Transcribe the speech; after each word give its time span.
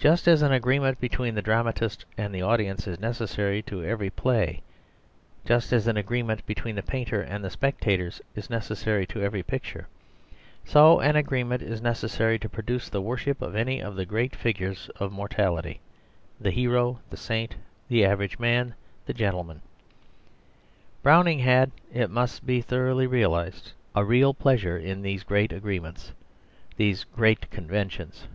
Just 0.00 0.26
as 0.26 0.42
an 0.42 0.50
agreement 0.50 0.98
between 1.00 1.36
the 1.36 1.40
dramatist 1.40 2.04
and 2.18 2.34
the 2.34 2.42
audience 2.42 2.88
is 2.88 2.98
necessary 2.98 3.62
to 3.62 3.84
every 3.84 4.10
play; 4.10 4.62
just 5.46 5.72
as 5.72 5.86
an 5.86 5.96
agreement 5.96 6.44
between 6.44 6.74
the 6.74 6.82
painter 6.82 7.20
and 7.20 7.44
the 7.44 7.50
spectators 7.50 8.20
is 8.34 8.50
necessary 8.50 9.06
to 9.06 9.22
every 9.22 9.44
picture, 9.44 9.86
so 10.64 10.98
an 10.98 11.14
agreement 11.14 11.62
is 11.62 11.80
necessary 11.80 12.36
to 12.36 12.48
produce 12.48 12.88
the 12.88 13.00
worship 13.00 13.40
of 13.40 13.54
any 13.54 13.80
of 13.80 13.94
the 13.94 14.04
great 14.04 14.34
figures 14.34 14.90
of 14.96 15.12
morality 15.12 15.78
the 16.40 16.50
hero, 16.50 16.98
the 17.10 17.16
saint, 17.16 17.54
the 17.86 18.04
average 18.04 18.40
man, 18.40 18.74
the 19.06 19.14
gentleman. 19.14 19.60
Browning 21.00 21.38
had, 21.38 21.70
it 21.92 22.10
must 22.10 22.42
thoroughly 22.42 23.06
be 23.06 23.12
realised, 23.12 23.70
a 23.94 24.04
real 24.04 24.34
pleasure 24.34 24.76
in 24.76 25.00
these 25.02 25.22
great 25.22 25.52
agreements, 25.52 26.10
these 26.76 27.04
great 27.04 27.48
conventions. 27.52 28.26